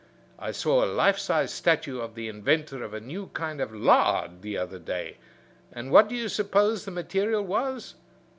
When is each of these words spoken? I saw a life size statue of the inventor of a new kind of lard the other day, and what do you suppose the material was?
I 0.39 0.51
saw 0.51 0.83
a 0.83 0.89
life 0.91 1.19
size 1.19 1.53
statue 1.53 1.99
of 2.01 2.15
the 2.15 2.27
inventor 2.27 2.81
of 2.83 2.91
a 2.95 2.99
new 2.99 3.27
kind 3.33 3.61
of 3.61 3.71
lard 3.71 4.41
the 4.41 4.57
other 4.57 4.79
day, 4.79 5.17
and 5.71 5.91
what 5.91 6.09
do 6.09 6.15
you 6.15 6.27
suppose 6.27 6.85
the 6.85 6.89
material 6.89 7.43
was? 7.43 7.93